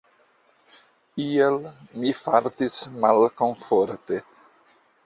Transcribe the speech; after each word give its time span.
Ial 1.25 1.59
mi 1.99 2.15
fartis 2.23 2.81
malkomforte. 3.05 4.25